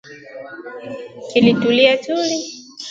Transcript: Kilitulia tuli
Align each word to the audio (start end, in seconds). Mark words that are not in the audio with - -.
Kilitulia 1.29 1.97
tuli 2.03 2.37